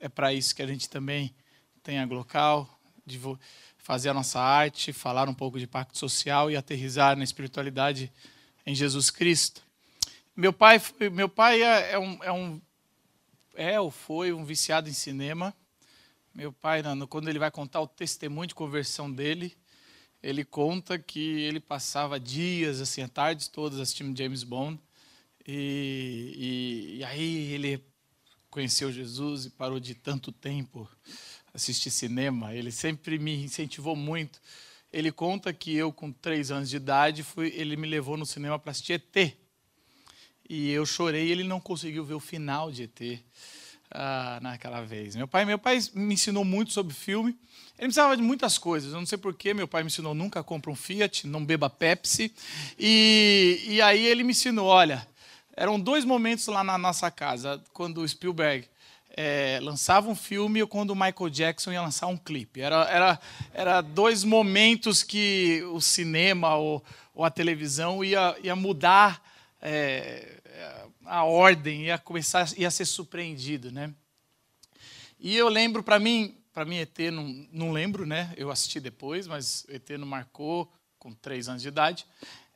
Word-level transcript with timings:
é 0.00 0.08
para 0.08 0.32
isso 0.32 0.54
que 0.54 0.62
a 0.62 0.66
gente 0.66 0.88
também 0.88 1.34
tem 1.82 1.98
a 1.98 2.06
Glocal, 2.06 2.68
de 3.04 3.20
fazer 3.78 4.08
a 4.08 4.14
nossa 4.14 4.40
arte, 4.40 4.92
falar 4.92 5.28
um 5.28 5.34
pouco 5.34 5.58
de 5.58 5.66
pacto 5.66 5.96
social 5.96 6.50
e 6.50 6.56
aterrizar 6.56 7.16
na 7.16 7.22
espiritualidade 7.22 8.12
em 8.66 8.74
Jesus 8.74 9.10
Cristo. 9.10 9.62
Meu 10.34 10.52
pai, 10.52 10.82
meu 11.12 11.28
pai 11.28 11.62
é, 11.62 11.92
é 11.92 11.98
um, 11.98 12.24
é 12.24 12.32
um 12.32 12.60
é 13.54 13.80
ou 13.80 13.90
foi 13.90 14.32
um 14.32 14.44
viciado 14.44 14.88
em 14.88 14.92
cinema. 14.92 15.54
Meu 16.34 16.52
pai, 16.52 16.82
quando 17.08 17.28
ele 17.28 17.38
vai 17.38 17.50
contar 17.50 17.80
o 17.80 17.86
testemunho 17.86 18.48
de 18.48 18.54
conversão 18.54 19.10
dele, 19.10 19.56
ele 20.22 20.44
conta 20.44 20.98
que 20.98 21.40
ele 21.40 21.60
passava 21.60 22.20
dias, 22.20 22.80
assim, 22.80 23.06
tardes 23.08 23.48
todas 23.48 23.80
assistindo 23.80 24.16
James 24.16 24.42
Bond. 24.42 24.78
E, 25.46 26.34
e, 26.36 26.98
e 26.98 27.04
aí 27.04 27.52
ele 27.52 27.82
conheceu 28.56 28.90
Jesus 28.90 29.44
e 29.44 29.50
parou 29.50 29.78
de 29.78 29.94
tanto 29.94 30.32
tempo 30.32 30.88
assistir 31.52 31.90
cinema. 31.90 32.54
Ele 32.54 32.72
sempre 32.72 33.18
me 33.18 33.44
incentivou 33.44 33.94
muito. 33.94 34.40
Ele 34.90 35.12
conta 35.12 35.52
que 35.52 35.76
eu, 35.76 35.92
com 35.92 36.10
três 36.10 36.50
anos 36.50 36.70
de 36.70 36.76
idade, 36.76 37.22
fui, 37.22 37.52
ele 37.54 37.76
me 37.76 37.86
levou 37.86 38.16
no 38.16 38.24
cinema 38.24 38.58
para 38.58 38.70
assistir 38.70 38.94
ET. 38.94 39.36
E 40.48 40.70
eu 40.70 40.86
chorei 40.86 41.26
e 41.26 41.32
ele 41.32 41.44
não 41.44 41.60
conseguiu 41.60 42.02
ver 42.02 42.14
o 42.14 42.20
final 42.20 42.72
de 42.72 42.84
ET 42.84 43.22
ah, 43.90 44.38
naquela 44.40 44.80
vez. 44.80 45.14
Meu 45.14 45.28
pai, 45.28 45.44
meu 45.44 45.58
pai 45.58 45.78
me 45.92 46.14
ensinou 46.14 46.42
muito 46.42 46.72
sobre 46.72 46.94
filme. 46.94 47.36
Ele 47.76 47.88
me 47.88 47.90
ensinava 47.90 48.16
de 48.16 48.22
muitas 48.22 48.56
coisas. 48.56 48.94
Eu 48.94 48.98
não 48.98 49.06
sei 49.06 49.18
porquê. 49.18 49.52
Meu 49.52 49.68
pai 49.68 49.82
me 49.82 49.88
ensinou 49.88 50.14
nunca 50.14 50.42
compra 50.42 50.70
um 50.70 50.74
Fiat, 50.74 51.26
não 51.26 51.44
beba 51.44 51.68
Pepsi. 51.68 52.32
E, 52.78 53.62
e 53.68 53.82
aí 53.82 54.06
ele 54.06 54.24
me 54.24 54.30
ensinou, 54.30 54.64
olha, 54.64 55.06
eram 55.56 55.80
dois 55.80 56.04
momentos 56.04 56.46
lá 56.46 56.62
na 56.62 56.76
nossa 56.76 57.10
casa, 57.10 57.62
quando 57.72 58.02
o 58.02 58.08
Spielberg 58.08 58.68
é, 59.16 59.58
lançava 59.62 60.08
um 60.08 60.14
filme 60.14 60.60
ou 60.60 60.68
quando 60.68 60.90
o 60.90 60.94
Michael 60.94 61.30
Jackson 61.30 61.72
ia 61.72 61.80
lançar 61.80 62.06
um 62.08 62.16
clipe. 62.16 62.60
Era, 62.60 62.84
era, 62.84 63.20
era 63.54 63.80
dois 63.80 64.22
momentos 64.22 65.02
que 65.02 65.62
o 65.72 65.80
cinema 65.80 66.56
ou, 66.56 66.84
ou 67.14 67.24
a 67.24 67.30
televisão 67.30 68.04
ia, 68.04 68.36
ia 68.42 68.54
mudar 68.54 69.22
é, 69.62 70.36
a 71.06 71.24
ordem, 71.24 71.84
ia 71.84 71.96
começar 71.96 72.46
ia 72.58 72.70
ser 72.70 72.84
surpreendido, 72.84 73.72
né? 73.72 73.92
E 75.18 75.34
eu 75.34 75.48
lembro, 75.48 75.82
para 75.82 75.98
mim, 75.98 76.36
para 76.52 76.66
mim 76.66 76.76
ET 76.76 76.98
não, 77.10 77.48
não 77.50 77.72
lembro, 77.72 78.04
né? 78.04 78.34
Eu 78.36 78.50
assisti 78.50 78.78
depois, 78.78 79.26
mas 79.26 79.64
ET 79.70 79.88
não 79.98 80.06
marcou 80.06 80.70
com 80.98 81.12
três 81.12 81.48
anos 81.48 81.62
de 81.62 81.68
idade. 81.68 82.06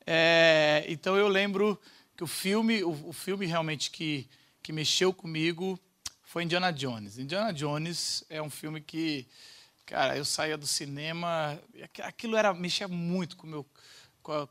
É, 0.06 0.84
então 0.88 1.16
eu 1.16 1.28
lembro 1.28 1.80
que 2.20 2.24
o 2.24 2.26
filme, 2.26 2.84
o, 2.84 2.90
o, 3.08 3.12
filme 3.14 3.46
realmente 3.46 3.90
que, 3.90 4.28
que 4.62 4.74
mexeu 4.74 5.10
comigo 5.10 5.80
foi 6.22 6.44
Indiana 6.44 6.70
Jones. 6.70 7.16
Indiana 7.16 7.50
Jones 7.50 8.22
é 8.28 8.42
um 8.42 8.50
filme 8.50 8.78
que, 8.78 9.26
cara, 9.86 10.18
eu 10.18 10.24
saía 10.26 10.58
do 10.58 10.66
cinema, 10.66 11.58
aquilo 12.02 12.36
era 12.36 12.52
mexia 12.52 12.86
muito 12.86 13.38
com 13.38 13.46
meu 13.46 13.66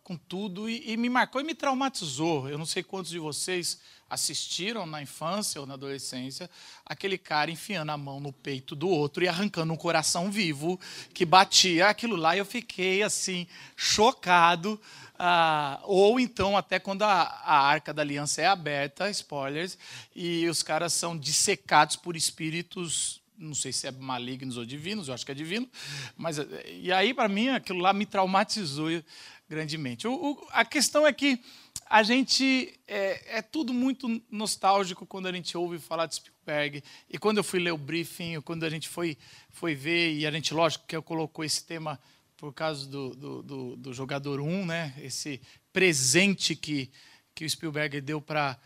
com, 0.03 0.17
tudo 0.17 0.67
e, 0.67 0.91
e 0.91 0.97
me 0.97 1.09
marcou 1.09 1.39
e 1.39 1.43
me 1.43 1.53
traumatizou. 1.53 2.49
Eu 2.49 2.57
não 2.57 2.65
sei 2.65 2.81
quantos 2.81 3.11
de 3.11 3.19
vocês 3.19 3.79
assistiram 4.09 4.87
na 4.87 4.99
infância 4.99 5.61
ou 5.61 5.67
na 5.67 5.75
adolescência 5.75 6.49
aquele 6.83 7.19
cara 7.19 7.51
enfiando 7.51 7.91
a 7.91 7.97
mão 7.97 8.19
no 8.19 8.33
peito 8.33 8.75
do 8.75 8.89
outro 8.89 9.23
e 9.23 9.27
arrancando 9.27 9.71
um 9.71 9.77
coração 9.77 10.31
vivo 10.31 10.79
que 11.13 11.23
batia 11.23 11.87
aquilo 11.87 12.15
lá 12.15 12.35
e 12.35 12.39
eu 12.39 12.45
fiquei 12.45 13.03
assim 13.03 13.45
chocado 13.75 14.81
ah, 15.19 15.81
ou 15.83 16.19
então 16.19 16.57
até 16.57 16.79
quando 16.79 17.03
a, 17.03 17.21
a 17.21 17.59
arca 17.59 17.93
da 17.93 18.01
aliança 18.01 18.41
é 18.41 18.47
aberta, 18.47 19.09
spoilers, 19.09 19.77
e 20.15 20.47
os 20.47 20.63
caras 20.63 20.93
são 20.93 21.17
dissecados 21.17 21.97
por 21.97 22.15
espíritos 22.15 23.21
não 23.39 23.55
sei 23.55 23.71
se 23.71 23.87
é 23.87 23.91
malignos 23.91 24.57
ou 24.57 24.65
divinos, 24.65 25.07
eu 25.07 25.13
acho 25.13 25.25
que 25.25 25.31
é 25.31 25.35
divino, 25.35 25.67
mas 26.17 26.37
e 26.67 26.91
aí 26.91 27.13
para 27.13 27.29
mim 27.29 27.47
aquilo 27.47 27.79
lá 27.79 27.93
me 27.93 28.05
traumatizou 28.05 28.89
grandemente. 29.49 30.07
O, 30.07 30.13
o, 30.13 30.47
a 30.51 30.65
questão 30.65 31.07
é 31.07 31.13
que 31.13 31.41
a 31.89 32.03
gente 32.03 32.77
é, 32.87 33.37
é, 33.37 33.41
tudo 33.41 33.73
muito 33.73 34.21
nostálgico 34.29 35.05
quando 35.05 35.27
a 35.27 35.31
gente 35.31 35.57
ouve 35.57 35.79
falar 35.79 36.05
de 36.05 36.15
Spielberg 36.15 36.83
e 37.09 37.17
quando 37.17 37.37
eu 37.37 37.43
fui 37.43 37.59
ler 37.59 37.71
o 37.71 37.77
briefing, 37.77 38.41
quando 38.41 38.63
a 38.63 38.69
gente 38.69 38.87
foi 38.87 39.17
foi 39.49 39.73
ver 39.73 40.13
e 40.13 40.27
a 40.27 40.31
gente 40.31 40.53
lógico 40.53 40.85
que 40.85 40.95
eu 40.95 41.01
colocou 41.01 41.43
esse 41.43 41.63
tema 41.63 41.99
por 42.39 42.53
causa 42.53 42.87
do, 42.87 43.09
do, 43.09 43.43
do, 43.43 43.75
do 43.75 43.93
jogador 43.93 44.39
1, 44.39 44.65
né? 44.65 44.93
esse 45.01 45.41
presente 45.73 46.55
que, 46.55 46.89
que 47.35 47.43
o 47.43 47.49
Spielberg 47.49 47.99
deu 47.99 48.21
para 48.21 48.57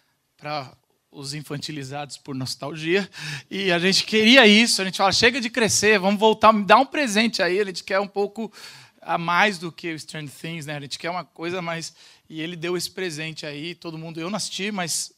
os 1.12 1.34
infantilizados 1.34 2.16
por 2.16 2.36
nostalgia. 2.36 3.10
E 3.50 3.72
a 3.72 3.80
gente 3.80 4.04
queria 4.04 4.46
isso, 4.46 4.80
a 4.80 4.86
gente 4.86 4.98
fala, 4.98 5.12
chega 5.12 5.42
de 5.42 5.50
crescer, 5.50 5.98
vamos 5.98 6.20
voltar, 6.20 6.54
me 6.54 6.64
dá 6.64 6.78
um 6.78 6.86
presente 6.86 7.42
aí, 7.42 7.60
a 7.60 7.66
gente 7.66 7.84
quer 7.84 8.00
um 8.00 8.08
pouco 8.08 8.54
a 9.02 9.18
mais 9.18 9.58
do 9.58 9.72
que 9.72 9.92
o 9.92 9.96
Strange 9.96 10.32
Things, 10.32 10.68
né? 10.68 10.78
A 10.78 10.80
gente 10.80 11.00
quer 11.00 11.10
uma 11.10 11.26
coisa 11.26 11.62
mais. 11.62 11.94
E 12.30 12.42
ele 12.42 12.56
deu 12.56 12.78
esse 12.78 12.90
presente 12.90 13.46
aí, 13.46 13.76
todo 13.76 13.98
mundo. 13.98 14.20
Eu 14.20 14.30
não 14.30 14.38
assisti, 14.38 14.72
mas 14.72 15.12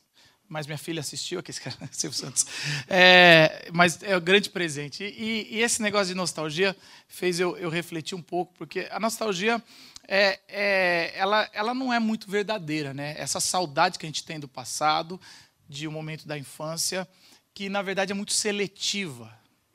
mas 0.48 0.68
minha 0.68 0.78
filha 0.78 1.00
assistiu, 1.00 1.42
cara, 1.42 1.76
Silvio 1.92 2.18
Santos. 2.18 2.46
É, 2.88 3.70
mas 3.74 4.02
é 4.04 4.16
um 4.16 4.22
grande 4.22 4.50
presente. 4.50 5.04
E, 5.04 5.48
e, 5.50 5.62
esse 5.62 5.82
negócio 5.82 6.08
de 6.08 6.16
nostalgia 6.16 6.76
fez 7.08 7.40
eu, 7.40 7.58
eu 7.58 7.70
refletir 7.70 8.16
um 8.16 8.22
pouco, 8.22 8.54
porque 8.58 8.88
a 8.92 9.00
nostalgia 9.00 9.62
é, 10.08 10.40
é, 10.48 11.14
ela, 11.16 11.50
ela 11.54 11.74
não 11.74 11.92
é 11.92 12.00
muito 12.00 12.30
verdadeira, 12.30 12.94
né? 12.94 13.16
Essa 13.18 13.40
saudade 13.40 13.98
que 13.98 14.06
a 14.06 14.10
gente 14.10 14.24
tem 14.24 14.40
do 14.40 14.48
passado, 14.48 15.20
de 15.68 15.88
um 15.88 15.92
momento 15.92 16.28
da 16.28 16.38
infância, 16.38 17.08
que 17.54 17.70
na 17.70 17.82
verdade 17.82 18.12
é 18.12 18.16
muito 18.16 18.34
seletiva. 18.34 19.34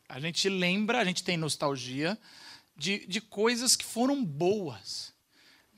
A 0.08 0.20
gente 0.20 0.48
lembra, 0.48 1.00
a 1.00 1.04
gente 1.04 1.24
tem 1.24 1.36
nostalgia 1.36 2.18
de, 2.76 3.06
de 3.06 3.20
coisas 3.20 3.76
que 3.76 3.84
foram 3.84 4.24
boas 4.24 5.12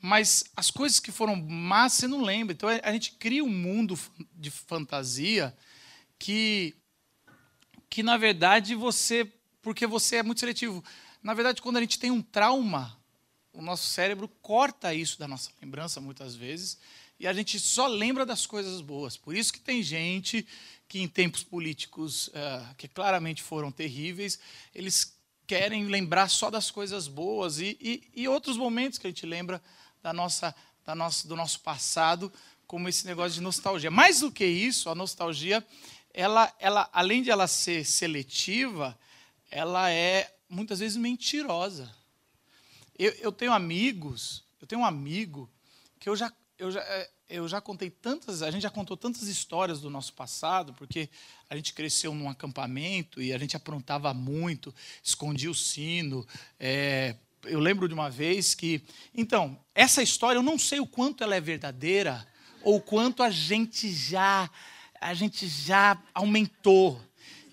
mas 0.05 0.43
as 0.53 0.69
coisas 0.69 0.99
que 0.99 1.13
foram 1.13 1.33
más 1.33 1.93
você 1.93 2.09
não 2.09 2.21
lembra. 2.21 2.51
Então 2.51 2.67
a 2.67 2.91
gente 2.91 3.13
cria 3.13 3.41
um 3.41 3.47
mundo 3.47 3.97
de 4.35 4.51
fantasia 4.51 5.55
que, 6.19 6.75
que 7.89 8.03
na 8.03 8.17
verdade 8.17 8.75
você, 8.75 9.31
porque 9.61 9.87
você 9.87 10.17
é 10.17 10.23
muito 10.23 10.41
seletivo. 10.41 10.83
Na 11.23 11.33
verdade, 11.33 11.61
quando 11.61 11.77
a 11.77 11.79
gente 11.79 11.97
tem 11.97 12.11
um 12.11 12.21
trauma, 12.21 12.99
o 13.53 13.61
nosso 13.61 13.87
cérebro 13.87 14.27
corta 14.41 14.93
isso 14.93 15.17
da 15.17 15.25
nossa 15.25 15.49
lembrança 15.61 16.01
muitas 16.01 16.35
vezes 16.35 16.77
e 17.17 17.25
a 17.25 17.31
gente 17.31 17.57
só 17.57 17.87
lembra 17.87 18.25
das 18.25 18.45
coisas 18.45 18.81
boas. 18.81 19.15
Por 19.15 19.33
isso 19.33 19.53
que 19.53 19.61
tem 19.61 19.81
gente 19.81 20.45
que 20.85 20.99
em 20.99 21.07
tempos 21.07 21.43
políticos 21.43 22.27
uh, 22.27 22.75
que 22.75 22.89
claramente 22.89 23.41
foram 23.41 23.71
terríveis, 23.71 24.37
eles 24.75 25.17
querem 25.47 25.85
lembrar 25.85 26.27
só 26.27 26.51
das 26.51 26.69
coisas 26.69 27.07
boas 27.07 27.59
e, 27.59 27.77
e, 27.79 28.03
e 28.13 28.27
outros 28.27 28.57
momentos 28.57 28.99
que 28.99 29.07
a 29.07 29.09
gente 29.09 29.25
lembra 29.25 29.61
da 30.03 30.11
nossa, 30.11 30.53
da 30.85 30.93
nossa, 30.93 31.27
do 31.27 31.35
nosso 31.35 31.61
passado, 31.61 32.31
como 32.67 32.89
esse 32.89 33.05
negócio 33.05 33.33
de 33.33 33.41
nostalgia. 33.41 33.89
Mais 33.89 34.19
do 34.19 34.31
que 34.31 34.45
isso, 34.45 34.89
a 34.89 34.95
nostalgia, 34.95 35.65
ela, 36.13 36.53
ela, 36.59 36.89
além 36.91 37.23
de 37.23 37.31
ela 37.31 37.47
ser 37.47 37.85
seletiva, 37.85 38.97
ela 39.49 39.89
é 39.89 40.35
muitas 40.49 40.79
vezes 40.79 40.97
mentirosa. 40.97 41.89
Eu, 42.99 43.11
eu 43.13 43.31
tenho 43.31 43.53
amigos, 43.53 44.43
eu 44.61 44.67
tenho 44.67 44.81
um 44.81 44.85
amigo 44.85 45.49
que 45.99 46.09
eu 46.09 46.15
já, 46.15 46.31
eu 46.59 46.69
já, 46.69 46.81
é, 46.81 47.09
eu 47.29 47.47
já 47.47 47.61
contei 47.61 47.89
tantas, 47.89 48.43
a 48.43 48.51
gente 48.51 48.61
já 48.63 48.69
contou 48.69 48.97
tantas 48.97 49.23
histórias 49.23 49.79
do 49.79 49.89
nosso 49.89 50.13
passado, 50.13 50.73
porque 50.73 51.09
a 51.49 51.55
gente 51.55 51.73
cresceu 51.73 52.13
num 52.13 52.29
acampamento 52.29 53.21
e 53.21 53.33
a 53.33 53.37
gente 53.37 53.55
aprontava 53.55 54.13
muito, 54.13 54.73
escondia 55.01 55.49
o 55.49 55.55
sino, 55.55 56.27
é, 56.59 57.15
eu 57.45 57.59
lembro 57.59 57.87
de 57.87 57.93
uma 57.93 58.09
vez 58.09 58.55
que. 58.55 58.81
Então, 59.13 59.59
essa 59.73 60.01
história 60.01 60.37
eu 60.37 60.43
não 60.43 60.57
sei 60.57 60.79
o 60.79 60.87
quanto 60.87 61.23
ela 61.23 61.35
é 61.35 61.41
verdadeira 61.41 62.25
ou 62.63 62.77
o 62.77 62.81
quanto 62.81 63.21
a 63.21 63.29
gente 63.29 63.91
já 63.91 64.49
a 64.99 65.13
gente 65.13 65.47
já 65.47 66.01
aumentou. 66.13 66.99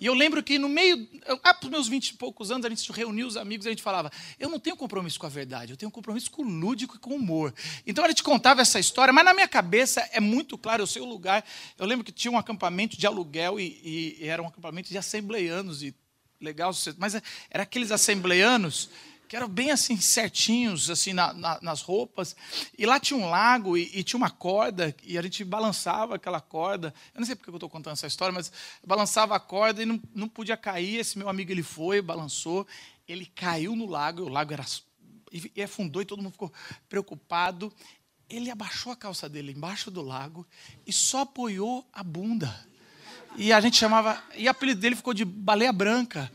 E 0.00 0.06
eu 0.06 0.14
lembro 0.14 0.42
que 0.42 0.58
no 0.58 0.68
meio, 0.68 1.06
ah, 1.42 1.52
para 1.52 1.66
os 1.66 1.70
meus 1.70 1.86
vinte 1.86 2.08
e 2.08 2.14
poucos 2.14 2.50
anos, 2.50 2.64
a 2.64 2.70
gente 2.70 2.90
reuniu 2.90 3.26
os 3.26 3.36
amigos 3.36 3.66
e 3.66 3.68
a 3.68 3.72
gente 3.72 3.82
falava: 3.82 4.10
eu 4.38 4.48
não 4.48 4.58
tenho 4.58 4.74
compromisso 4.74 5.20
com 5.20 5.26
a 5.26 5.28
verdade, 5.28 5.72
eu 5.72 5.76
tenho 5.76 5.90
compromisso 5.90 6.30
com 6.30 6.42
o 6.42 6.48
lúdico 6.48 6.96
e 6.96 6.98
com 6.98 7.10
o 7.10 7.16
humor. 7.16 7.52
Então 7.86 8.02
a 8.02 8.08
gente 8.08 8.22
contava 8.22 8.62
essa 8.62 8.80
história, 8.80 9.12
mas 9.12 9.24
na 9.24 9.34
minha 9.34 9.48
cabeça 9.48 10.00
é 10.12 10.18
muito 10.18 10.56
claro, 10.56 10.82
eu 10.82 10.86
sei 10.86 11.02
o 11.02 11.04
lugar. 11.04 11.44
Eu 11.76 11.84
lembro 11.84 12.02
que 12.02 12.12
tinha 12.12 12.32
um 12.32 12.38
acampamento 12.38 12.96
de 12.96 13.06
aluguel 13.06 13.60
e, 13.60 14.16
e, 14.20 14.26
era 14.26 14.42
um 14.42 14.46
acampamento 14.46 14.88
de 14.88 14.96
assembleianos 14.96 15.82
e 15.82 15.94
legal, 16.40 16.72
mas 16.96 17.20
era 17.50 17.64
aqueles 17.64 17.90
assembleanos 17.90 18.88
que 19.30 19.36
eram 19.36 19.48
bem 19.48 19.70
assim 19.70 19.96
certinhos 19.96 20.90
assim 20.90 21.12
na, 21.12 21.32
na, 21.32 21.60
nas 21.62 21.82
roupas. 21.82 22.34
E 22.76 22.84
lá 22.84 22.98
tinha 22.98 23.16
um 23.16 23.30
lago 23.30 23.78
e, 23.78 23.88
e, 23.94 24.02
tinha 24.02 24.18
uma 24.18 24.28
corda 24.28 24.92
e 25.04 25.16
a 25.16 25.22
gente 25.22 25.44
balançava 25.44 26.16
aquela 26.16 26.40
corda. 26.40 26.92
Eu 27.14 27.20
não 27.20 27.24
sei 27.24 27.36
porque 27.36 27.48
eu 27.48 27.54
estou 27.54 27.70
contando 27.70 27.92
essa 27.92 28.08
história 28.08 28.34
mas 28.34 28.50
balançava 28.84 29.36
a 29.36 29.38
corda 29.38 29.84
e 29.84 29.86
não, 29.86 30.02
não 30.12 30.28
podia 30.28 30.56
cair. 30.56 30.96
Esse 30.96 31.16
meu 31.16 31.28
amigo 31.28 31.52
ele 31.52 31.62
foi 31.62 32.02
balançou 32.02 32.66
ele 33.06 33.24
caiu 33.24 33.76
no 33.76 33.86
lago 33.86 34.18
e 34.18 34.24
o 34.24 34.28
lago 34.28 34.52
era 34.52 34.66
e 35.32 35.62
afundou 35.62 36.02
e 36.02 36.04
todo 36.04 36.20
mundo 36.20 36.32
ficou 36.32 36.52
preocupado. 36.88 37.72
Ele 38.28 38.50
abaixou 38.50 38.90
a 38.90 38.96
calça 38.96 39.28
dele 39.28 39.52
embaixo 39.52 39.92
do 39.92 40.02
lago 40.02 40.44
e 40.84 40.92
só 40.92 41.20
apoiou 41.20 41.88
a 41.92 42.02
bunda. 42.02 42.68
E 43.36 43.52
a 43.52 43.60
gente 43.60 43.76
chamava 43.76 44.20
e 44.34 44.48
o 44.48 44.50
apelido 44.50 44.80
dele 44.80 44.96
ficou 44.96 45.14
de 45.14 45.24
baleia 45.24 45.72
branca 45.72 46.28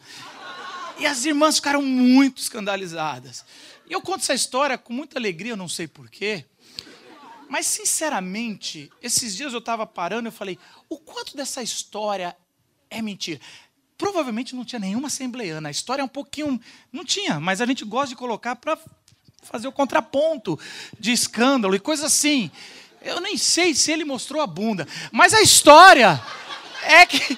e 0.97 1.05
as 1.05 1.25
irmãs 1.25 1.55
ficaram 1.55 1.81
muito 1.81 2.41
escandalizadas. 2.41 3.45
E 3.87 3.93
eu 3.93 4.01
conto 4.01 4.21
essa 4.21 4.33
história 4.33 4.77
com 4.77 4.93
muita 4.93 5.19
alegria, 5.19 5.53
eu 5.53 5.57
não 5.57 5.69
sei 5.69 5.87
porquê. 5.87 6.45
Mas, 7.49 7.67
sinceramente, 7.67 8.91
esses 9.01 9.35
dias 9.35 9.53
eu 9.53 9.59
estava 9.59 9.85
parando 9.85 10.27
e 10.29 10.31
falei: 10.31 10.57
o 10.89 10.97
quanto 10.97 11.35
dessa 11.37 11.61
história 11.61 12.35
é 12.89 13.01
mentira? 13.01 13.39
Provavelmente 13.97 14.55
não 14.55 14.65
tinha 14.65 14.79
nenhuma 14.79 15.07
assembleiana. 15.07 15.69
A 15.69 15.71
história 15.71 16.01
é 16.01 16.05
um 16.05 16.09
pouquinho. 16.09 16.59
Não 16.91 17.05
tinha, 17.05 17.39
mas 17.39 17.61
a 17.61 17.65
gente 17.65 17.85
gosta 17.85 18.09
de 18.09 18.15
colocar 18.15 18.55
para 18.55 18.77
fazer 19.43 19.67
o 19.67 19.71
contraponto 19.71 20.59
de 20.99 21.11
escândalo 21.11 21.75
e 21.75 21.79
coisa 21.79 22.07
assim. 22.07 22.51
Eu 23.01 23.21
nem 23.21 23.37
sei 23.37 23.75
se 23.75 23.91
ele 23.91 24.03
mostrou 24.03 24.41
a 24.41 24.47
bunda, 24.47 24.87
mas 25.11 25.33
a 25.33 25.41
história 25.41 26.19
é 26.81 27.05
que 27.05 27.37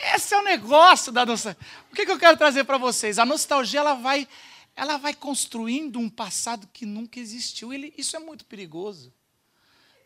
esse 0.00 0.34
é 0.34 0.38
o 0.38 0.42
negócio 0.42 1.12
da 1.12 1.26
nostalgia. 1.26 1.60
O 1.92 1.94
que, 1.94 2.06
que 2.06 2.12
eu 2.12 2.18
quero 2.18 2.36
trazer 2.36 2.64
para 2.64 2.78
vocês? 2.78 3.18
A 3.18 3.26
nostalgia 3.26 3.80
ela 3.80 3.94
vai, 3.94 4.26
ela 4.74 4.96
vai 4.96 5.12
construindo 5.12 5.98
um 5.98 6.08
passado 6.08 6.66
que 6.72 6.86
nunca 6.86 7.20
existiu. 7.20 7.72
Ele, 7.72 7.92
isso 7.98 8.16
é 8.16 8.18
muito 8.18 8.44
perigoso. 8.46 9.12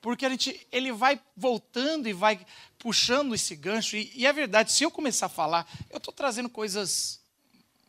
Porque 0.03 0.27
a 0.27 0.29
gente, 0.29 0.67
ele 0.71 0.93
vai 0.93 1.19
voltando 1.37 2.09
e 2.09 2.13
vai 2.13 2.45
puxando 2.79 3.35
esse 3.35 3.55
gancho. 3.55 3.97
E, 3.97 4.13
e 4.15 4.27
é 4.27 4.33
verdade, 4.33 4.73
se 4.73 4.85
eu 4.85 4.91
começar 4.91 5.27
a 5.27 5.31
falar, 5.31 5.67
eu 5.89 5.99
estou 5.99 6.13
trazendo 6.13 6.51
coisas 6.51 7.21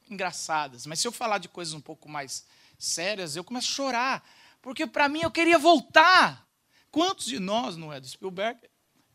engraçadas, 0.10 0.86
mas 0.86 1.00
se 1.00 1.08
eu 1.08 1.12
falar 1.12 1.40
de 1.40 1.50
coisas 1.50 1.74
um 1.74 1.82
pouco 1.82 2.08
mais 2.08 2.46
sérias, 2.78 3.36
eu 3.36 3.44
começo 3.44 3.70
a 3.72 3.76
chorar. 3.76 4.30
Porque 4.62 4.86
para 4.86 5.10
mim 5.10 5.22
eu 5.24 5.32
queria 5.32 5.58
voltar. 5.58 6.48
Quantos 6.92 7.26
de 7.26 7.40
nós, 7.40 7.76
não 7.76 7.92
é 7.92 8.00
do 8.00 8.08
Spielberg, 8.08 8.60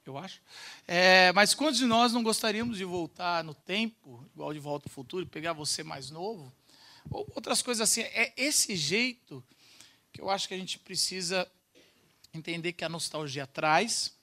eu 0.09 0.17
acho. 0.17 0.41
É, 0.87 1.33
mas 1.33 1.55
quantos 1.55 1.79
de 1.79 1.87
nós 1.87 2.13
não 2.13 2.23
gostaríamos 2.23 2.79
de 2.79 2.85
voltar 2.85 3.45
no 3.45 3.55
tempo, 3.55 4.25
igual 4.33 4.53
de 4.53 4.59
Volta 4.59 4.89
ao 4.89 4.93
Futuro, 4.93 5.27
pegar 5.27 5.53
você 5.53 5.83
mais 5.83 6.11
novo? 6.11 6.53
Ou 7.11 7.31
outras 7.35 7.61
coisas 7.61 7.81
assim. 7.89 8.03
É 8.03 8.33
esse 8.37 8.75
jeito 8.77 9.45
que 10.13 10.21
eu 10.21 10.31
acho 10.31 10.49
que 10.49 10.55
a 10.55 10.59
gente 10.59 10.79
precisa 10.79 11.51
entender 12.33 12.73
que 12.73 12.85
a 12.85 12.89
nostalgia 12.89 13.47
traz. 13.47 14.17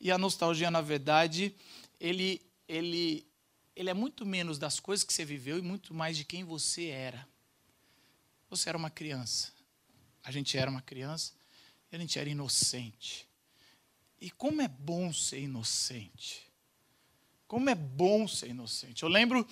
E 0.00 0.10
a 0.10 0.18
nostalgia, 0.18 0.70
na 0.70 0.80
verdade, 0.80 1.54
ele, 1.98 2.42
ele, 2.68 3.26
ele 3.74 3.88
é 3.88 3.94
muito 3.94 4.26
menos 4.26 4.58
das 4.58 4.78
coisas 4.78 5.04
que 5.04 5.12
você 5.12 5.24
viveu 5.24 5.58
e 5.58 5.62
muito 5.62 5.94
mais 5.94 6.16
de 6.16 6.24
quem 6.24 6.44
você 6.44 6.88
era. 6.88 7.26
Você 8.50 8.68
era 8.68 8.76
uma 8.76 8.90
criança. 8.90 9.52
A 10.22 10.30
gente 10.30 10.58
era 10.58 10.70
uma 10.70 10.82
criança 10.82 11.32
a 11.96 11.98
gente 11.98 12.18
era 12.18 12.28
inocente. 12.28 13.26
E 14.24 14.30
como 14.30 14.62
é 14.62 14.68
bom 14.68 15.12
ser 15.12 15.40
inocente. 15.40 16.50
Como 17.46 17.68
é 17.68 17.74
bom 17.74 18.26
ser 18.26 18.48
inocente. 18.48 19.02
Eu 19.02 19.08
lembro 19.10 19.46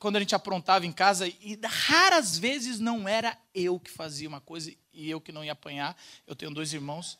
quando 0.00 0.16
a 0.16 0.18
gente 0.18 0.34
aprontava 0.34 0.84
em 0.84 0.90
casa, 0.90 1.28
e 1.28 1.56
raras 1.64 2.36
vezes 2.36 2.80
não 2.80 3.08
era 3.08 3.38
eu 3.54 3.78
que 3.78 3.88
fazia 3.88 4.28
uma 4.28 4.40
coisa 4.40 4.74
e 4.92 5.08
eu 5.08 5.20
que 5.20 5.30
não 5.30 5.44
ia 5.44 5.52
apanhar. 5.52 5.96
Eu 6.26 6.34
tenho 6.34 6.52
dois 6.52 6.72
irmãos. 6.72 7.16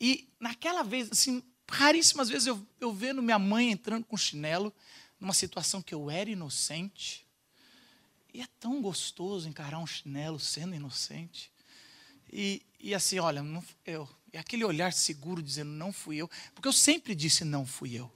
E 0.00 0.28
naquela 0.38 0.84
vez, 0.84 1.10
assim, 1.10 1.42
raríssimas 1.68 2.28
vezes 2.28 2.46
eu, 2.46 2.64
eu 2.78 2.92
vendo 2.92 3.20
minha 3.20 3.40
mãe 3.40 3.72
entrando 3.72 4.04
com 4.04 4.16
chinelo, 4.16 4.72
numa 5.18 5.34
situação 5.34 5.82
que 5.82 5.92
eu 5.92 6.08
era 6.08 6.30
inocente. 6.30 7.26
E 8.32 8.40
é 8.40 8.46
tão 8.60 8.80
gostoso 8.80 9.48
encarar 9.48 9.80
um 9.80 9.86
chinelo 9.88 10.38
sendo 10.38 10.72
inocente. 10.72 11.50
E, 12.32 12.62
e 12.78 12.94
assim, 12.94 13.18
olha, 13.18 13.42
não, 13.42 13.64
eu, 13.84 14.08
é 14.32 14.38
aquele 14.38 14.64
olhar 14.64 14.92
seguro 14.92 15.42
dizendo, 15.42 15.70
não 15.70 15.92
fui 15.92 16.16
eu. 16.16 16.30
Porque 16.54 16.68
eu 16.68 16.72
sempre 16.72 17.14
disse, 17.14 17.44
não 17.44 17.66
fui 17.66 17.94
eu. 17.94 18.10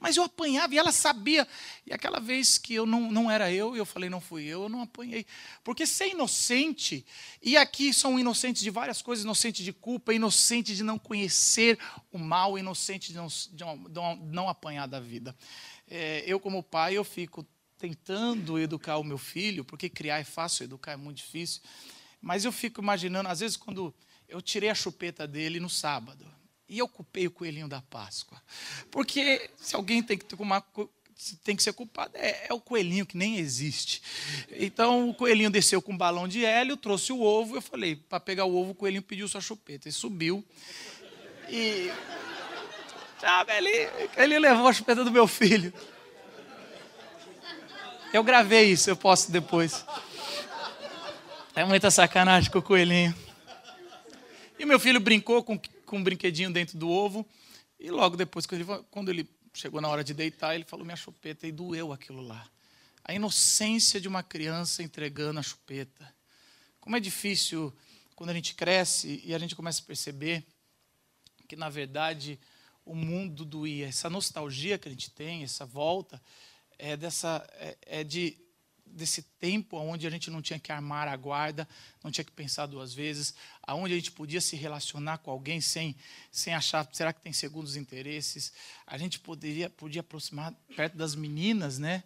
Mas 0.00 0.16
eu 0.16 0.24
apanhava 0.24 0.74
e 0.74 0.78
ela 0.78 0.90
sabia. 0.90 1.46
E 1.86 1.92
aquela 1.92 2.18
vez 2.18 2.56
que 2.56 2.74
eu 2.74 2.86
não, 2.86 3.12
não 3.12 3.30
era 3.30 3.52
eu, 3.52 3.76
e 3.76 3.78
eu 3.78 3.84
falei, 3.84 4.08
não 4.08 4.20
fui 4.20 4.44
eu, 4.44 4.62
eu 4.62 4.68
não 4.68 4.80
apanhei. 4.80 5.26
Porque 5.62 5.86
ser 5.86 6.08
inocente, 6.08 7.04
e 7.42 7.54
aqui 7.56 7.92
são 7.92 8.18
inocentes 8.18 8.62
de 8.62 8.70
várias 8.70 9.02
coisas, 9.02 9.24
inocente 9.24 9.62
de 9.62 9.74
culpa, 9.74 10.14
inocente 10.14 10.74
de 10.74 10.82
não 10.82 10.98
conhecer 10.98 11.78
o 12.10 12.18
mal, 12.18 12.58
inocente 12.58 13.12
de 13.12 13.18
não, 13.18 13.26
de 13.28 13.64
não, 13.92 14.16
de 14.16 14.34
não, 14.34 14.48
apanhar 14.48 14.86
da 14.86 14.98
vida. 14.98 15.36
É, 15.86 16.24
eu, 16.26 16.40
como 16.40 16.62
pai, 16.62 16.94
eu 16.94 17.04
fico 17.04 17.46
tentando 17.76 18.58
educar 18.58 18.96
o 18.96 19.04
meu 19.04 19.18
filho, 19.18 19.64
porque 19.64 19.90
criar 19.90 20.18
é 20.18 20.24
fácil, 20.24 20.64
educar 20.64 20.92
é 20.92 20.96
muito 20.96 21.18
difícil. 21.18 21.60
Mas 22.22 22.46
eu 22.46 22.52
fico 22.52 22.80
imaginando, 22.80 23.28
às 23.28 23.40
vezes, 23.40 23.56
quando 23.56 23.94
eu 24.30 24.40
tirei 24.40 24.70
a 24.70 24.74
chupeta 24.74 25.26
dele 25.26 25.60
no 25.60 25.68
sábado. 25.68 26.24
E 26.68 26.78
eu 26.78 26.88
culpei 26.88 27.26
o 27.26 27.30
coelhinho 27.30 27.68
da 27.68 27.82
Páscoa. 27.82 28.40
Porque 28.90 29.50
se 29.56 29.74
alguém 29.74 30.02
tem 30.02 30.16
que 30.16 30.24
tem 31.44 31.54
que 31.54 31.62
ser 31.62 31.74
culpado 31.74 32.12
é, 32.14 32.46
é, 32.48 32.54
o 32.54 32.60
coelhinho 32.60 33.04
que 33.04 33.16
nem 33.16 33.36
existe. 33.36 34.00
Então 34.52 35.10
o 35.10 35.14
coelhinho 35.14 35.50
desceu 35.50 35.82
com 35.82 35.92
um 35.92 35.96
balão 35.96 36.26
de 36.26 36.44
hélio, 36.44 36.76
trouxe 36.76 37.12
o 37.12 37.20
ovo. 37.20 37.56
Eu 37.56 37.60
falei, 37.60 37.96
para 37.96 38.20
pegar 38.20 38.44
o 38.44 38.56
ovo, 38.56 38.70
o 38.70 38.74
coelhinho 38.74 39.02
pediu 39.02 39.28
sua 39.28 39.40
chupeta. 39.40 39.88
E 39.88 39.92
subiu. 39.92 40.44
E. 41.48 41.90
Sabe, 43.20 43.52
ele, 43.52 43.90
ele 44.16 44.38
levou 44.38 44.68
a 44.68 44.72
chupeta 44.72 45.04
do 45.04 45.10
meu 45.10 45.26
filho. 45.26 45.74
Eu 48.14 48.24
gravei 48.24 48.70
isso, 48.70 48.88
eu 48.88 48.96
posto 48.96 49.30
depois. 49.30 49.84
É 51.54 51.64
muita 51.64 51.90
sacanagem 51.90 52.50
com 52.50 52.60
o 52.60 52.62
coelhinho. 52.62 53.14
E 54.60 54.66
meu 54.66 54.78
filho 54.78 55.00
brincou 55.00 55.42
com, 55.42 55.58
com 55.86 55.96
um 55.96 56.04
brinquedinho 56.04 56.52
dentro 56.52 56.76
do 56.76 56.86
ovo. 56.86 57.26
E 57.78 57.90
logo 57.90 58.14
depois, 58.14 58.44
quando 58.90 59.08
ele, 59.08 59.26
chegou 59.54 59.80
na 59.80 59.88
hora 59.88 60.04
de 60.04 60.12
deitar, 60.12 60.54
ele 60.54 60.66
falou: 60.66 60.84
Minha 60.84 60.98
chupeta, 60.98 61.46
e 61.46 61.50
doeu 61.50 61.94
aquilo 61.94 62.20
lá. 62.20 62.46
A 63.02 63.14
inocência 63.14 63.98
de 63.98 64.06
uma 64.06 64.22
criança 64.22 64.82
entregando 64.82 65.40
a 65.40 65.42
chupeta. 65.42 66.14
Como 66.78 66.94
é 66.94 67.00
difícil 67.00 67.74
quando 68.14 68.28
a 68.28 68.34
gente 68.34 68.54
cresce 68.54 69.22
e 69.24 69.34
a 69.34 69.38
gente 69.38 69.56
começa 69.56 69.80
a 69.80 69.86
perceber 69.86 70.44
que, 71.48 71.56
na 71.56 71.70
verdade, 71.70 72.38
o 72.84 72.94
mundo 72.94 73.46
doía. 73.46 73.88
Essa 73.88 74.10
nostalgia 74.10 74.76
que 74.76 74.88
a 74.88 74.92
gente 74.92 75.10
tem, 75.10 75.42
essa 75.42 75.64
volta, 75.64 76.20
é, 76.78 76.98
dessa, 76.98 77.48
é, 77.54 77.78
é 77.86 78.04
de 78.04 78.36
desse 78.92 79.22
tempo 79.22 79.76
onde 79.76 80.06
a 80.06 80.10
gente 80.10 80.30
não 80.30 80.42
tinha 80.42 80.58
que 80.58 80.70
armar 80.70 81.08
a 81.08 81.16
guarda, 81.16 81.68
não 82.02 82.10
tinha 82.10 82.24
que 82.24 82.32
pensar 82.32 82.66
duas 82.66 82.92
vezes, 82.92 83.34
aonde 83.62 83.94
a 83.94 83.96
gente 83.96 84.12
podia 84.12 84.40
se 84.40 84.56
relacionar 84.56 85.18
com 85.18 85.30
alguém 85.30 85.60
sem, 85.60 85.96
sem 86.30 86.54
achar, 86.54 86.88
será 86.92 87.12
que 87.12 87.20
tem 87.20 87.32
segundos 87.32 87.76
interesses? 87.76 88.52
A 88.86 88.98
gente 88.98 89.18
poderia 89.18 89.70
podia 89.70 90.00
aproximar 90.00 90.52
perto 90.76 90.96
das 90.96 91.14
meninas, 91.14 91.78
né? 91.78 92.02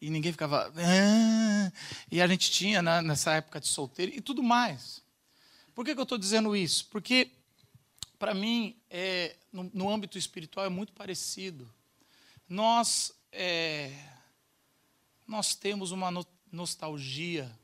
E 0.00 0.10
ninguém 0.10 0.32
ficava. 0.32 0.72
Ah! 0.76 1.72
E 2.10 2.20
a 2.22 2.26
gente 2.26 2.50
tinha 2.50 2.80
né, 2.80 3.02
nessa 3.02 3.34
época 3.34 3.60
de 3.60 3.66
solteiro 3.66 4.12
e 4.14 4.20
tudo 4.20 4.42
mais. 4.42 5.02
Por 5.74 5.84
que, 5.84 5.94
que 5.94 6.00
eu 6.00 6.04
estou 6.04 6.18
dizendo 6.18 6.56
isso? 6.56 6.86
Porque, 6.86 7.30
para 8.18 8.34
mim, 8.34 8.76
é, 8.90 9.36
no, 9.52 9.70
no, 9.74 9.90
âmbito 9.90 10.18
espiritual 10.18 10.66
é 10.66 10.68
muito 10.68 10.92
parecido. 10.92 11.72
Nós. 12.48 13.12
É, 13.30 13.92
nós 15.28 15.54
temos 15.54 15.92
uma 15.92 16.10
nostalgia 16.50 17.54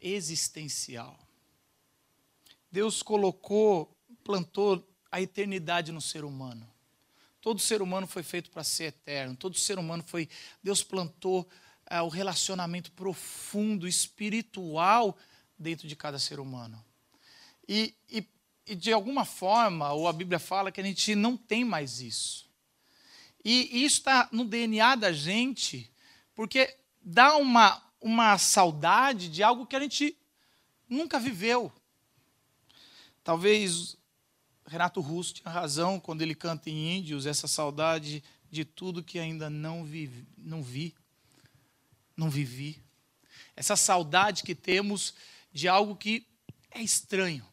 existencial. 0.00 1.18
Deus 2.72 3.02
colocou, 3.02 3.94
plantou 4.24 4.88
a 5.12 5.20
eternidade 5.20 5.92
no 5.92 6.00
ser 6.00 6.24
humano. 6.24 6.66
Todo 7.40 7.60
ser 7.60 7.82
humano 7.82 8.06
foi 8.06 8.22
feito 8.22 8.50
para 8.50 8.64
ser 8.64 8.84
eterno. 8.84 9.36
Todo 9.36 9.58
ser 9.58 9.78
humano 9.78 10.02
foi. 10.02 10.26
Deus 10.62 10.82
plantou 10.82 11.46
é, 11.84 12.00
o 12.00 12.08
relacionamento 12.08 12.90
profundo, 12.92 13.86
espiritual 13.86 15.16
dentro 15.58 15.86
de 15.86 15.94
cada 15.94 16.18
ser 16.18 16.40
humano. 16.40 16.82
E, 17.68 17.94
e, 18.10 18.26
e, 18.66 18.74
de 18.74 18.90
alguma 18.90 19.26
forma, 19.26 19.92
ou 19.92 20.08
a 20.08 20.12
Bíblia 20.12 20.38
fala 20.38 20.72
que 20.72 20.80
a 20.80 20.84
gente 20.84 21.14
não 21.14 21.36
tem 21.36 21.62
mais 21.62 22.00
isso. 22.00 22.48
E, 23.44 23.68
e 23.70 23.84
isso 23.84 23.98
está 23.98 24.30
no 24.32 24.46
DNA 24.46 24.94
da 24.96 25.12
gente 25.12 25.93
porque 26.34 26.76
dá 27.02 27.36
uma, 27.36 27.82
uma 28.00 28.36
saudade 28.38 29.28
de 29.28 29.42
algo 29.42 29.66
que 29.66 29.76
a 29.76 29.80
gente 29.80 30.16
nunca 30.88 31.18
viveu. 31.18 31.72
Talvez 33.22 33.96
Renato 34.66 35.00
Russo 35.00 35.34
tinha 35.34 35.50
razão 35.50 36.00
quando 36.00 36.22
ele 36.22 36.34
canta 36.34 36.70
em 36.70 36.98
Índios, 36.98 37.26
essa 37.26 37.46
saudade 37.46 38.22
de 38.50 38.64
tudo 38.64 39.02
que 39.02 39.18
ainda 39.18 39.50
não, 39.50 39.84
vivi, 39.84 40.26
não 40.36 40.62
vi, 40.62 40.94
não 42.16 42.30
vivi. 42.30 42.82
Essa 43.56 43.76
saudade 43.76 44.42
que 44.42 44.54
temos 44.54 45.14
de 45.52 45.68
algo 45.68 45.96
que 45.96 46.26
é 46.70 46.80
estranho. 46.80 47.46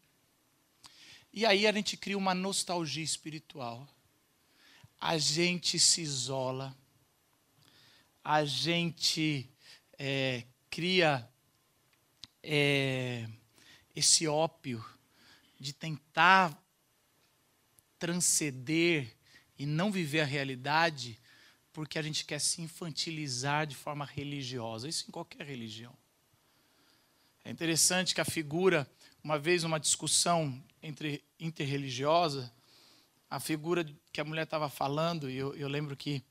E 1.33 1.45
aí 1.45 1.65
a 1.65 1.71
gente 1.71 1.95
cria 1.95 2.17
uma 2.17 2.33
nostalgia 2.33 3.03
espiritual. 3.03 3.87
A 4.99 5.17
gente 5.17 5.79
se 5.79 6.01
isola, 6.01 6.75
a 8.23 8.45
gente 8.45 9.49
é, 9.97 10.45
cria 10.69 11.27
é, 12.43 13.27
esse 13.95 14.27
ópio 14.27 14.83
de 15.59 15.73
tentar 15.73 16.57
transcender 17.99 19.15
e 19.57 19.65
não 19.65 19.91
viver 19.91 20.21
a 20.21 20.25
realidade 20.25 21.19
porque 21.73 21.97
a 21.97 22.01
gente 22.01 22.25
quer 22.25 22.39
se 22.39 22.61
infantilizar 22.61 23.65
de 23.65 23.75
forma 23.75 24.05
religiosa. 24.05 24.87
Isso 24.87 25.05
em 25.07 25.11
qualquer 25.11 25.45
religião. 25.45 25.95
É 27.43 27.49
interessante 27.49 28.13
que 28.13 28.21
a 28.21 28.25
figura, 28.25 28.89
uma 29.23 29.39
vez 29.39 29.63
numa 29.63 29.79
discussão 29.79 30.61
entre 30.81 31.23
interreligiosa, 31.39 32.51
a 33.29 33.39
figura 33.39 33.85
que 34.11 34.19
a 34.19 34.25
mulher 34.25 34.43
estava 34.43 34.69
falando, 34.69 35.29
e 35.29 35.37
eu, 35.37 35.55
eu 35.55 35.67
lembro 35.67 35.95
que 35.95 36.23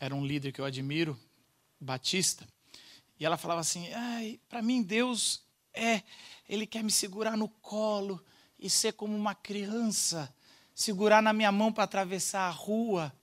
era 0.00 0.14
um 0.14 0.24
líder 0.24 0.50
que 0.50 0.60
eu 0.60 0.64
admiro, 0.64 1.16
Batista, 1.78 2.48
e 3.18 3.26
ela 3.26 3.36
falava 3.36 3.60
assim: 3.60 3.86
para 4.48 4.62
mim 4.62 4.82
Deus 4.82 5.44
é, 5.74 6.02
Ele 6.48 6.66
quer 6.66 6.82
me 6.82 6.90
segurar 6.90 7.36
no 7.36 7.48
colo 7.48 8.24
e 8.58 8.70
ser 8.70 8.94
como 8.94 9.14
uma 9.14 9.34
criança, 9.34 10.34
segurar 10.74 11.22
na 11.22 11.32
minha 11.32 11.52
mão 11.52 11.70
para 11.70 11.84
atravessar 11.84 12.48
a 12.48 12.50
rua. 12.50 13.14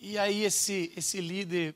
E 0.00 0.16
aí 0.16 0.44
esse, 0.44 0.92
esse 0.96 1.20
líder 1.20 1.74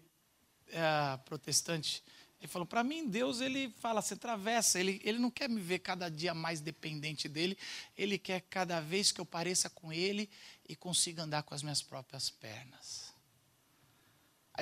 é, 0.69 1.17
protestante, 1.25 2.03
ele 2.41 2.49
falou, 2.49 2.67
para 2.67 2.83
mim 2.83 3.09
Deus, 3.09 3.41
ele 3.41 3.69
fala, 3.81 4.01
você 4.01 4.15
atravessa, 4.15 4.81
ele, 4.81 5.01
ele 5.05 5.19
não 5.19 5.31
quer 5.31 5.49
me 5.49 5.61
ver 5.61 5.81
cada 5.81 6.09
dia 6.09 6.35
mais 6.35 6.61
dependente 6.61 7.29
dele, 7.29 7.57
ele 7.97 8.19
quer 8.19 8.41
cada 8.41 8.81
vez 8.81 9.13
que 9.13 9.21
eu 9.21 9.27
pareça 9.27 9.69
com 9.69 9.93
ele 9.93 10.29
e 10.69 10.75
consiga 10.75 11.23
andar 11.23 11.43
com 11.43 11.55
as 11.55 11.63
minhas 11.63 11.83
próprias 11.83 12.31
pernas. 12.31 13.12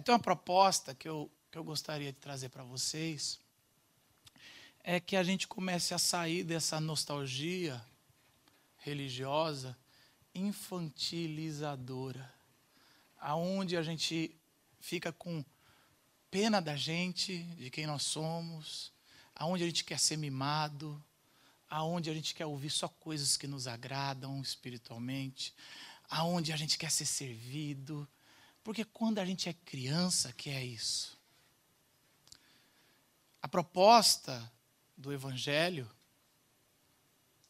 Aí 0.01 0.05
tem 0.05 0.15
uma 0.15 0.19
proposta 0.19 0.95
que 0.95 1.07
eu, 1.07 1.31
que 1.53 1.59
eu 1.59 1.63
gostaria 1.63 2.11
de 2.11 2.19
trazer 2.19 2.49
para 2.49 2.65
vocês, 2.65 3.39
é 4.83 4.99
que 4.99 5.15
a 5.15 5.23
gente 5.23 5.47
comece 5.47 5.93
a 5.93 5.99
sair 5.99 6.43
dessa 6.43 6.81
nostalgia 6.81 7.85
religiosa 8.79 9.77
infantilizadora, 10.35 12.33
aonde 13.19 13.77
a 13.77 13.83
gente 13.83 14.35
fica 14.81 15.13
com 15.13 15.45
pena 16.31 16.63
da 16.63 16.77
gente, 16.77 17.43
de 17.59 17.69
quem 17.69 17.87
nós 17.87 18.03
somos, 18.03 18.95
aonde 19.35 19.65
a 19.65 19.67
gente 19.67 19.85
quer 19.85 20.01
ser 20.01 20.17
mimado, 20.17 20.99
aonde 21.69 22.09
a 22.09 22.15
gente 22.15 22.35
quer 22.35 22.47
ouvir 22.47 22.71
só 22.71 22.89
coisas 22.89 23.37
que 23.37 23.47
nos 23.47 23.67
agradam 23.67 24.41
espiritualmente, 24.41 25.55
aonde 26.09 26.55
a 26.55 26.57
gente 26.57 26.79
quer 26.79 26.91
ser 26.91 27.05
servido, 27.05 28.09
porque 28.63 28.85
quando 28.85 29.19
a 29.19 29.25
gente 29.25 29.49
é 29.49 29.53
criança, 29.53 30.33
que 30.33 30.51
é 30.51 30.65
isso. 30.65 31.19
A 33.43 33.49
proposta 33.49 34.51
do 34.97 35.13
evangelho 35.13 35.91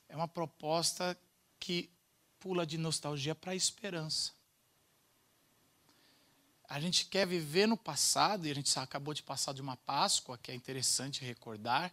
é 0.08 0.16
uma 0.16 0.28
proposta 0.28 1.18
que 1.58 1.90
pula 2.38 2.66
de 2.66 2.78
nostalgia 2.78 3.34
para 3.34 3.52
a 3.52 3.56
esperança. 3.56 4.32
A 6.68 6.80
gente 6.80 7.06
quer 7.06 7.26
viver 7.26 7.66
no 7.66 7.76
passado, 7.76 8.46
e 8.46 8.50
a 8.50 8.54
gente 8.54 8.76
acabou 8.78 9.12
de 9.12 9.22
passar 9.22 9.52
de 9.52 9.60
uma 9.60 9.76
Páscoa, 9.76 10.38
que 10.38 10.52
é 10.52 10.54
interessante 10.54 11.24
recordar, 11.24 11.92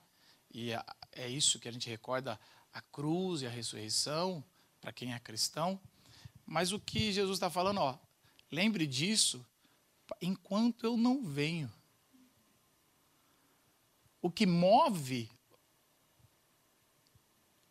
e 0.52 0.72
é, 1.12 1.28
isso 1.28 1.60
que 1.60 1.68
a 1.68 1.72
gente 1.72 1.90
recorda 1.90 2.40
a 2.72 2.82
cruz 2.82 3.42
e 3.42 3.48
a 3.48 3.50
ressurreição, 3.50 4.44
para 4.80 4.94
quem 4.94 5.14
é 5.14 5.20
cristão. 5.20 5.80
Mas 6.46 6.72
o 6.72 6.80
que 6.80 7.12
Jesus 7.12 7.38
está 7.38 7.50
falando, 7.50 7.80
ó, 7.80 7.98
lembre 8.52 8.86
disso 8.88 9.46
enquanto 10.22 10.86
eu 10.86 10.98
não 10.98 11.24
venho. 11.24 11.72
O 14.22 14.32
que 14.32 14.46
move 14.46 15.30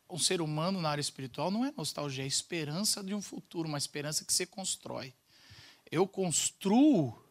um 0.08 0.18
ser 0.18 0.40
humano 0.40 0.80
na 0.80 0.90
área 0.90 1.00
espiritual 1.00 1.50
não 1.50 1.64
é 1.64 1.72
nostalgia, 1.76 2.24
é 2.24 2.26
esperança 2.26 3.02
de 3.02 3.14
um 3.14 3.20
futuro, 3.20 3.68
uma 3.68 3.78
esperança 3.78 4.24
que 4.24 4.32
se 4.32 4.46
constrói. 4.46 5.12
Eu 5.90 6.06
construo 6.06 7.22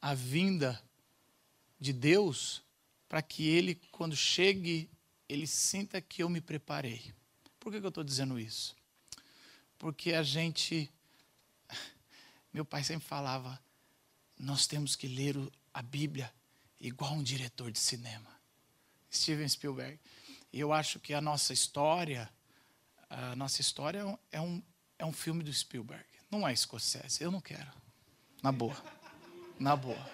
a 0.00 0.14
vinda 0.14 0.82
de 1.78 1.92
Deus 1.92 2.62
para 3.08 3.22
que 3.22 3.46
Ele, 3.46 3.74
quando 3.90 4.16
chegue, 4.16 4.88
Ele 5.28 5.46
sinta 5.46 6.00
que 6.00 6.22
eu 6.22 6.28
me 6.28 6.40
preparei. 6.40 7.12
Por 7.60 7.72
que, 7.72 7.78
que 7.78 7.86
eu 7.86 7.90
estou 7.90 8.02
dizendo 8.04 8.38
isso? 8.38 8.74
Porque 9.78 10.12
a 10.12 10.22
gente. 10.22 10.90
Meu 12.52 12.64
pai 12.64 12.84
sempre 12.84 13.06
falava: 13.06 13.58
nós 14.38 14.66
temos 14.66 14.94
que 14.96 15.06
ler 15.06 15.36
a 15.72 15.82
Bíblia 15.82 16.32
igual 16.80 17.14
um 17.14 17.22
diretor 17.22 17.70
de 17.70 17.78
cinema. 17.78 18.30
Steven 19.10 19.48
Spielberg. 19.48 19.98
E 20.52 20.60
eu 20.60 20.72
acho 20.72 20.98
que 20.98 21.14
a 21.14 21.20
nossa 21.20 21.52
história, 21.52 22.28
a 23.08 23.36
nossa 23.36 23.60
história 23.60 24.18
é 24.30 24.40
um, 24.40 24.62
é 24.98 25.04
um 25.04 25.12
filme 25.12 25.42
do 25.42 25.52
Spielberg. 25.52 26.04
Não 26.30 26.46
é 26.46 26.54
Scorsese. 26.54 27.22
Eu 27.22 27.30
não 27.30 27.40
quero. 27.40 27.70
Na 28.42 28.50
boa. 28.50 28.76
Na 29.58 29.76
boa. 29.76 30.10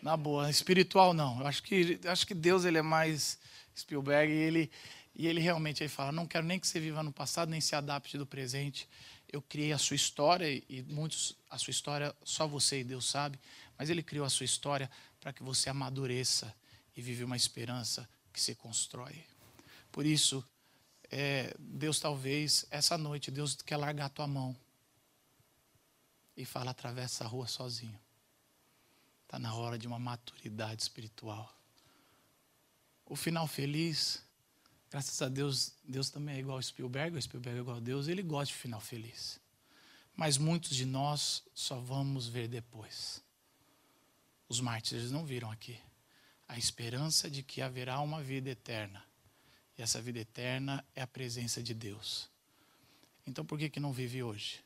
Na 0.00 0.16
boa. 0.16 0.48
Espiritual, 0.48 1.12
não. 1.12 1.40
Eu 1.40 1.46
acho 1.46 1.62
que, 1.62 2.00
acho 2.04 2.26
que 2.26 2.34
Deus 2.34 2.64
ele 2.64 2.78
é 2.78 2.82
mais 2.82 3.38
Spielberg 3.76 4.32
e 4.32 4.36
ele, 4.36 4.70
e 5.14 5.26
ele 5.26 5.40
realmente 5.40 5.82
ele 5.82 5.88
fala: 5.88 6.12
não 6.12 6.26
quero 6.26 6.46
nem 6.46 6.58
que 6.58 6.66
você 6.66 6.80
viva 6.80 7.02
no 7.02 7.12
passado, 7.12 7.48
nem 7.48 7.60
se 7.60 7.74
adapte 7.74 8.16
do 8.16 8.26
presente. 8.26 8.88
Eu 9.30 9.42
criei 9.42 9.72
a 9.72 9.78
sua 9.78 9.96
história 9.96 10.46
e 10.68 10.82
muitos, 10.88 11.36
a 11.50 11.58
sua 11.58 11.70
história 11.70 12.14
só 12.24 12.46
você 12.46 12.80
e 12.80 12.84
Deus 12.84 13.06
sabe, 13.06 13.38
mas 13.76 13.90
ele 13.90 14.02
criou 14.02 14.24
a 14.24 14.30
sua 14.30 14.44
história 14.44 14.90
para 15.20 15.32
que 15.32 15.42
você 15.42 15.68
amadureça 15.68 16.54
e 16.96 17.02
vive 17.02 17.24
uma 17.24 17.36
esperança 17.36 18.08
que 18.32 18.40
se 18.40 18.54
constrói. 18.54 19.24
Por 19.92 20.06
isso, 20.06 20.44
é, 21.10 21.54
Deus 21.58 22.00
talvez, 22.00 22.66
essa 22.70 22.96
noite, 22.96 23.30
Deus 23.30 23.54
quer 23.56 23.76
largar 23.76 24.06
a 24.06 24.10
tua 24.10 24.26
mão 24.26 24.56
e 26.36 26.44
fala, 26.44 26.70
atravessa 26.70 27.24
a 27.24 27.26
rua 27.26 27.46
sozinho. 27.46 27.98
Está 29.24 29.38
na 29.38 29.54
hora 29.54 29.78
de 29.78 29.86
uma 29.86 29.98
maturidade 29.98 30.82
espiritual. 30.82 31.54
O 33.04 33.16
final 33.16 33.46
feliz, 33.46 34.22
graças 34.90 35.20
a 35.22 35.28
Deus, 35.28 35.72
Deus 35.84 36.10
também 36.10 36.36
é 36.36 36.38
igual 36.38 36.56
ao 36.56 36.62
Spielberg, 36.62 37.16
o 37.16 37.22
Spielberg 37.22 37.58
é 37.58 37.62
igual 37.62 37.76
a 37.76 37.80
Deus, 37.80 38.08
ele 38.08 38.22
gosta 38.22 38.52
de 38.52 38.60
final 38.60 38.80
feliz. 38.80 39.40
Mas 40.16 40.36
muitos 40.36 40.74
de 40.74 40.84
nós 40.84 41.44
só 41.54 41.78
vamos 41.78 42.26
ver 42.26 42.48
depois. 42.48 43.22
Os 44.48 44.60
mártires 44.60 45.10
não 45.10 45.24
viram 45.24 45.50
aqui 45.50 45.78
a 46.48 46.56
esperança 46.56 47.30
de 47.30 47.42
que 47.42 47.60
haverá 47.60 48.00
uma 48.00 48.22
vida 48.22 48.48
eterna. 48.48 49.04
E 49.76 49.82
essa 49.82 50.00
vida 50.00 50.18
eterna 50.18 50.84
é 50.96 51.02
a 51.02 51.06
presença 51.06 51.62
de 51.62 51.74
Deus. 51.74 52.28
Então 53.26 53.44
por 53.44 53.58
que, 53.58 53.68
que 53.68 53.78
não 53.78 53.92
vive 53.92 54.22
hoje? 54.22 54.60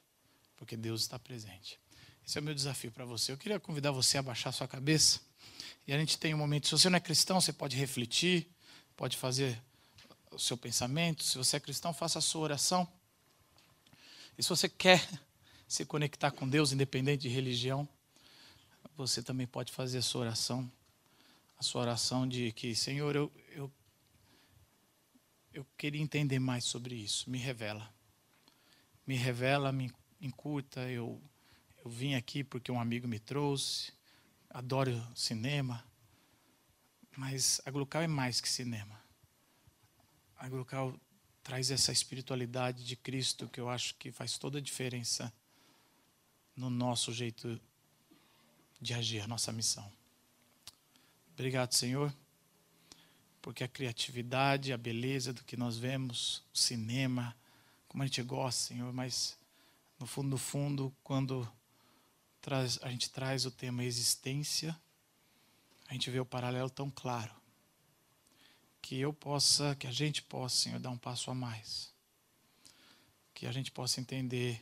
Porque 0.56 0.76
Deus 0.76 1.02
está 1.02 1.18
presente. 1.18 1.78
Esse 2.24 2.38
é 2.38 2.40
o 2.40 2.44
meu 2.44 2.54
desafio 2.54 2.92
para 2.92 3.04
você. 3.04 3.32
Eu 3.32 3.36
queria 3.36 3.58
convidar 3.58 3.90
você 3.90 4.16
a 4.16 4.22
baixar 4.22 4.52
sua 4.52 4.68
cabeça. 4.68 5.20
E 5.86 5.92
a 5.92 5.98
gente 5.98 6.16
tem 6.16 6.32
um 6.32 6.38
momento. 6.38 6.68
Se 6.68 6.72
você 6.72 6.88
não 6.88 6.96
é 6.96 7.00
cristão, 7.00 7.40
você 7.40 7.52
pode 7.52 7.76
refletir, 7.76 8.48
pode 8.96 9.16
fazer 9.16 9.60
o 10.32 10.38
seu 10.38 10.56
pensamento. 10.56 11.22
Se 11.22 11.38
você 11.38 11.56
é 11.56 11.60
cristão, 11.60 11.92
faça 11.92 12.18
a 12.18 12.22
sua 12.22 12.42
oração. 12.42 12.88
E 14.36 14.42
se 14.42 14.48
você 14.48 14.68
quer 14.68 15.06
se 15.68 15.84
conectar 15.84 16.30
com 16.30 16.48
Deus, 16.48 16.72
independente 16.72 17.22
de 17.22 17.28
religião, 17.28 17.88
você 18.96 19.22
também 19.22 19.46
pode 19.46 19.72
fazer 19.72 19.98
a 19.98 20.02
sua 20.02 20.22
oração 20.22 20.70
a 21.62 21.64
sua 21.64 21.82
oração 21.82 22.26
de 22.26 22.50
que, 22.50 22.74
Senhor, 22.74 23.14
eu, 23.14 23.32
eu, 23.50 23.72
eu 25.52 25.64
queria 25.78 26.02
entender 26.02 26.40
mais 26.40 26.64
sobre 26.64 26.96
isso. 26.96 27.30
Me 27.30 27.38
revela. 27.38 27.88
Me 29.06 29.14
revela, 29.14 29.70
me 29.70 29.88
encurta. 30.20 30.80
Eu, 30.90 31.22
eu 31.84 31.88
vim 31.88 32.14
aqui 32.14 32.42
porque 32.42 32.72
um 32.72 32.80
amigo 32.80 33.06
me 33.06 33.20
trouxe. 33.20 33.92
Adoro 34.50 35.00
cinema. 35.14 35.84
Mas 37.16 37.60
a 37.64 37.70
Glucal 37.70 38.02
é 38.02 38.08
mais 38.08 38.40
que 38.40 38.48
cinema. 38.48 39.00
A 40.42 40.48
Glucal 40.48 40.92
traz 41.40 41.70
essa 41.70 41.92
espiritualidade 41.92 42.84
de 42.84 42.96
Cristo 42.96 43.48
que 43.48 43.60
eu 43.60 43.68
acho 43.68 43.94
que 43.94 44.10
faz 44.10 44.36
toda 44.36 44.58
a 44.58 44.60
diferença 44.60 45.32
no 46.56 46.68
nosso 46.68 47.12
jeito 47.12 47.60
de 48.80 48.92
agir, 48.92 49.28
nossa 49.28 49.52
missão. 49.52 49.88
Obrigado, 51.32 51.72
Senhor, 51.74 52.12
porque 53.40 53.62
a 53.62 53.68
criatividade, 53.68 54.72
a 54.72 54.76
beleza 54.76 55.32
do 55.32 55.44
que 55.44 55.56
nós 55.56 55.78
vemos, 55.78 56.42
o 56.52 56.58
cinema, 56.58 57.36
como 57.86 58.02
a 58.02 58.06
gente 58.06 58.20
gosta, 58.24 58.74
Senhor, 58.74 58.92
mas 58.92 59.38
no 59.96 60.08
fundo, 60.08 60.28
no 60.28 60.38
fundo, 60.38 60.96
quando 61.04 61.48
a 62.80 62.90
gente 62.90 63.10
traz 63.10 63.46
o 63.46 63.50
tema 63.52 63.84
existência, 63.84 64.76
a 65.86 65.92
gente 65.92 66.10
vê 66.10 66.18
o 66.18 66.26
paralelo 66.26 66.68
tão 66.68 66.90
claro. 66.90 67.41
Que 68.82 69.00
eu 69.00 69.12
possa, 69.12 69.74
que 69.76 69.86
a 69.86 69.92
gente 69.92 70.20
possa, 70.20 70.56
Senhor, 70.56 70.78
dar 70.78 70.90
um 70.90 70.98
passo 70.98 71.30
a 71.30 71.34
mais. 71.34 71.90
Que 73.32 73.46
a 73.46 73.52
gente 73.52 73.70
possa 73.70 74.00
entender 74.00 74.60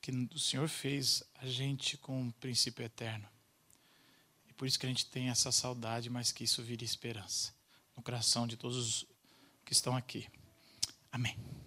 que 0.00 0.10
o 0.10 0.38
Senhor 0.38 0.68
fez 0.68 1.22
a 1.36 1.46
gente 1.46 1.96
com 1.96 2.20
um 2.20 2.30
princípio 2.32 2.84
eterno. 2.84 3.26
E 4.48 4.52
por 4.52 4.66
isso 4.66 4.78
que 4.78 4.86
a 4.86 4.88
gente 4.88 5.06
tem 5.06 5.30
essa 5.30 5.50
saudade, 5.50 6.10
mas 6.10 6.30
que 6.30 6.44
isso 6.44 6.62
vire 6.62 6.84
esperança 6.84 7.54
no 7.96 8.02
coração 8.02 8.46
de 8.46 8.56
todos 8.56 8.76
os 8.76 9.06
que 9.64 9.72
estão 9.72 9.96
aqui. 9.96 10.28
Amém. 11.10 11.61